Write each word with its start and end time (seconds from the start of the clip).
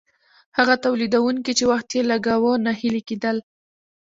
هغه 0.57 0.75
تولیدونکي 0.85 1.51
چې 1.57 1.63
وخت 1.71 1.87
یې 1.95 2.01
لګاوه 2.11 2.51
ناهیلي 2.65 3.01
کیدل. 3.09 3.37